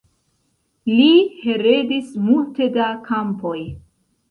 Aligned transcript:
Li 0.99 1.09
heredis 1.43 2.17
multe 2.31 2.71
da 2.81 2.91
kampoj. 3.13 3.57